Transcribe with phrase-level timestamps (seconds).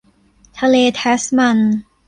[0.59, 1.59] ทะเลแทสมัน